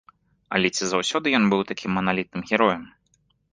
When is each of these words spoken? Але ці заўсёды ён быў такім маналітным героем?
Але 0.57 0.71
ці 0.75 0.83
заўсёды 0.93 1.27
ён 1.41 1.45
быў 1.53 1.61
такім 1.73 1.91
маналітным 1.99 2.41
героем? 2.51 2.83